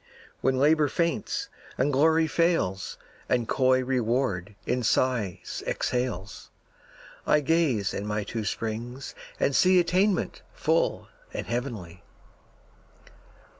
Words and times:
When 0.39 0.57
Labor 0.57 0.87
faints, 0.87 1.47
and 1.77 1.93
Glory 1.93 2.25
fails, 2.25 2.97
And 3.29 3.47
coy 3.47 3.83
Reward 3.83 4.55
in 4.65 4.81
sighs 4.81 5.61
exhales, 5.67 6.49
I 7.27 7.39
gaze 7.41 7.93
in 7.93 8.07
my 8.07 8.23
two 8.23 8.43
springs 8.43 9.13
and 9.39 9.55
see 9.55 9.79
Attainment 9.79 10.41
full 10.55 11.07
and 11.35 11.45
heavenly. 11.45 12.01